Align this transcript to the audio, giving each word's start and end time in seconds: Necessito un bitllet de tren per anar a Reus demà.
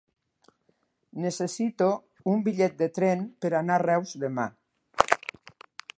Necessito 1.25 1.89
un 2.33 2.41
bitllet 2.49 2.81
de 2.81 2.89
tren 2.97 3.23
per 3.45 3.55
anar 3.61 3.77
a 3.77 3.85
Reus 3.87 4.19
demà. 4.25 4.51